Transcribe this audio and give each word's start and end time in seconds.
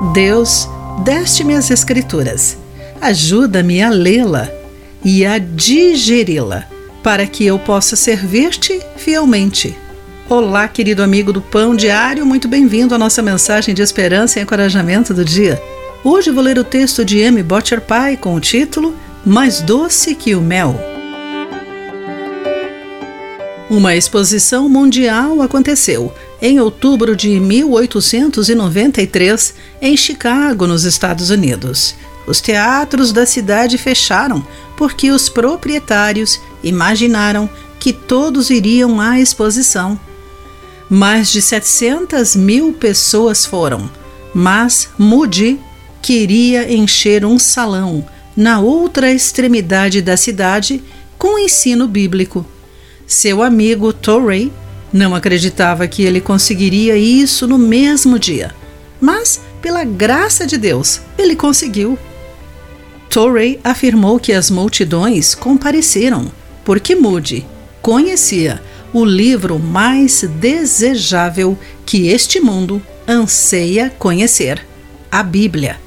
Deus, 0.00 0.66
deste-me 1.04 1.54
as 1.54 1.70
Escrituras. 1.70 2.56
Ajuda-me 3.02 3.82
a 3.82 3.90
lê-la 3.90 4.50
e 5.04 5.26
a 5.26 5.36
digeri-la, 5.36 6.64
para 7.02 7.26
que 7.26 7.44
eu 7.44 7.58
possa 7.58 7.96
servir-te 7.96 8.80
fielmente. 8.96 9.76
Olá, 10.26 10.66
querido 10.68 11.02
amigo 11.02 11.34
do 11.34 11.42
Pão 11.42 11.76
Diário, 11.76 12.24
muito 12.24 12.48
bem-vindo 12.48 12.94
à 12.94 12.98
nossa 12.98 13.20
mensagem 13.20 13.74
de 13.74 13.82
esperança 13.82 14.38
e 14.38 14.42
encorajamento 14.42 15.12
do 15.12 15.24
dia. 15.24 15.60
Hoje 16.02 16.30
vou 16.30 16.42
ler 16.42 16.58
o 16.58 16.64
texto 16.64 17.04
de 17.04 17.18
M. 17.18 17.42
Butcher 17.42 17.82
Pie 17.82 18.16
com 18.16 18.34
o 18.34 18.40
título 18.40 18.96
Mais 19.24 19.60
Doce 19.60 20.14
que 20.14 20.34
o 20.34 20.40
Mel. 20.40 20.89
Uma 23.70 23.94
exposição 23.94 24.68
mundial 24.68 25.40
aconteceu 25.40 26.12
em 26.42 26.58
outubro 26.58 27.14
de 27.14 27.38
1893 27.38 29.54
em 29.80 29.96
Chicago, 29.96 30.66
nos 30.66 30.82
Estados 30.82 31.30
Unidos. 31.30 31.94
Os 32.26 32.40
teatros 32.40 33.12
da 33.12 33.24
cidade 33.24 33.78
fecharam 33.78 34.44
porque 34.76 35.12
os 35.12 35.28
proprietários 35.28 36.40
imaginaram 36.64 37.48
que 37.78 37.92
todos 37.92 38.50
iriam 38.50 39.00
à 39.00 39.20
exposição. 39.20 39.96
Mais 40.88 41.30
de 41.30 41.40
700 41.40 42.34
mil 42.34 42.72
pessoas 42.72 43.46
foram, 43.46 43.88
mas 44.34 44.88
Moody 44.98 45.60
queria 46.02 46.72
encher 46.72 47.24
um 47.24 47.38
salão 47.38 48.04
na 48.36 48.58
outra 48.58 49.12
extremidade 49.12 50.02
da 50.02 50.16
cidade 50.16 50.82
com 51.16 51.38
ensino 51.38 51.86
bíblico. 51.86 52.44
Seu 53.10 53.42
amigo 53.42 53.92
Torrey 53.92 54.52
não 54.92 55.16
acreditava 55.16 55.88
que 55.88 56.04
ele 56.04 56.20
conseguiria 56.20 56.96
isso 56.96 57.44
no 57.44 57.58
mesmo 57.58 58.20
dia, 58.20 58.54
mas, 59.00 59.40
pela 59.60 59.82
graça 59.82 60.46
de 60.46 60.56
Deus, 60.56 61.00
ele 61.18 61.34
conseguiu. 61.34 61.98
Torrey 63.08 63.58
afirmou 63.64 64.20
que 64.20 64.32
as 64.32 64.48
multidões 64.48 65.34
compareceram 65.34 66.30
porque 66.64 66.94
Moody 66.94 67.44
conhecia 67.82 68.62
o 68.92 69.04
livro 69.04 69.58
mais 69.58 70.22
desejável 70.22 71.58
que 71.84 72.06
este 72.06 72.38
mundo 72.38 72.80
anseia 73.08 73.92
conhecer: 73.98 74.64
a 75.10 75.20
Bíblia. 75.24 75.80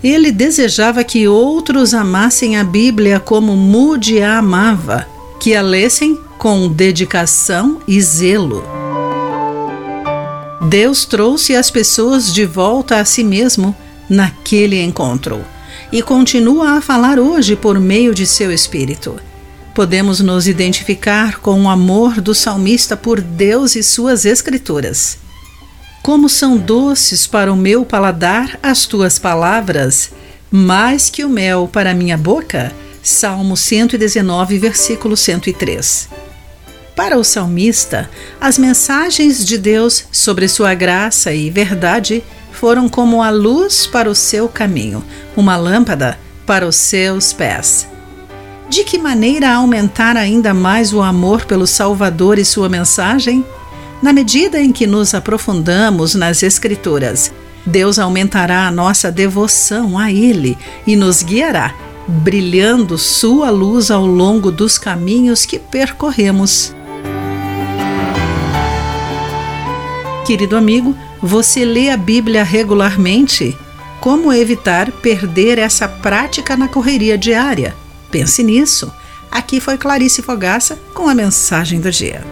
Ele 0.00 0.30
desejava 0.30 1.02
que 1.02 1.26
outros 1.26 1.92
amassem 1.92 2.56
a 2.56 2.62
Bíblia 2.62 3.18
como 3.18 3.56
Moody 3.56 4.22
a 4.22 4.38
amava, 4.38 5.08
que 5.40 5.56
a 5.56 5.60
lessem 5.60 6.16
com 6.38 6.68
dedicação 6.68 7.80
e 7.86 8.00
zelo. 8.00 8.64
Deus 10.68 11.04
trouxe 11.04 11.56
as 11.56 11.70
pessoas 11.70 12.32
de 12.32 12.46
volta 12.46 13.00
a 13.00 13.04
si 13.04 13.24
mesmo 13.24 13.76
naquele 14.08 14.80
encontro 14.80 15.44
e 15.90 16.00
continua 16.00 16.78
a 16.78 16.80
falar 16.80 17.18
hoje 17.18 17.56
por 17.56 17.80
meio 17.80 18.14
de 18.14 18.26
seu 18.26 18.52
Espírito. 18.52 19.18
Podemos 19.74 20.20
nos 20.20 20.46
identificar 20.46 21.40
com 21.40 21.62
o 21.62 21.68
amor 21.68 22.20
do 22.20 22.34
salmista 22.34 22.96
por 22.96 23.20
Deus 23.20 23.74
e 23.74 23.82
suas 23.82 24.24
Escrituras. 24.24 25.18
Como 26.02 26.28
são 26.28 26.56
doces 26.56 27.26
para 27.26 27.52
o 27.52 27.56
meu 27.56 27.84
paladar 27.84 28.58
as 28.62 28.86
tuas 28.86 29.18
palavras, 29.18 30.10
mais 30.50 31.10
que 31.10 31.24
o 31.24 31.28
mel 31.28 31.68
para 31.70 31.94
minha 31.94 32.16
boca. 32.16 32.72
Salmo 33.02 33.56
119, 33.56 34.58
versículo 34.58 35.16
103. 35.16 36.27
Para 36.98 37.16
o 37.16 37.22
salmista, 37.22 38.10
as 38.40 38.58
mensagens 38.58 39.46
de 39.46 39.56
Deus 39.56 40.06
sobre 40.10 40.48
sua 40.48 40.74
graça 40.74 41.32
e 41.32 41.48
verdade 41.48 42.24
foram 42.50 42.88
como 42.88 43.22
a 43.22 43.30
luz 43.30 43.86
para 43.86 44.10
o 44.10 44.16
seu 44.16 44.48
caminho, 44.48 45.04
uma 45.36 45.56
lâmpada 45.56 46.18
para 46.44 46.66
os 46.66 46.74
seus 46.74 47.32
pés. 47.32 47.86
De 48.68 48.82
que 48.82 48.98
maneira 48.98 49.48
aumentar 49.48 50.16
ainda 50.16 50.52
mais 50.52 50.92
o 50.92 51.00
amor 51.00 51.44
pelo 51.44 51.68
Salvador 51.68 52.36
e 52.36 52.44
sua 52.44 52.68
mensagem? 52.68 53.44
Na 54.02 54.12
medida 54.12 54.60
em 54.60 54.72
que 54.72 54.84
nos 54.84 55.14
aprofundamos 55.14 56.16
nas 56.16 56.42
Escrituras, 56.42 57.32
Deus 57.64 58.00
aumentará 58.00 58.66
a 58.66 58.72
nossa 58.72 59.08
devoção 59.12 59.96
a 59.96 60.10
Ele 60.10 60.58
e 60.84 60.96
nos 60.96 61.22
guiará, 61.22 61.72
brilhando 62.08 62.98
Sua 62.98 63.50
luz 63.50 63.88
ao 63.88 64.04
longo 64.04 64.50
dos 64.50 64.76
caminhos 64.78 65.46
que 65.46 65.60
percorremos. 65.60 66.76
Querido 70.28 70.58
amigo, 70.58 70.94
você 71.22 71.64
lê 71.64 71.88
a 71.88 71.96
Bíblia 71.96 72.44
regularmente? 72.44 73.56
Como 73.98 74.30
evitar 74.30 74.92
perder 74.92 75.56
essa 75.56 75.88
prática 75.88 76.54
na 76.54 76.68
correria 76.68 77.16
diária? 77.16 77.74
Pense 78.10 78.42
nisso. 78.42 78.92
Aqui 79.30 79.58
foi 79.58 79.78
Clarice 79.78 80.20
Fogaça 80.20 80.78
com 80.92 81.08
a 81.08 81.14
mensagem 81.14 81.80
do 81.80 81.90
dia. 81.90 82.22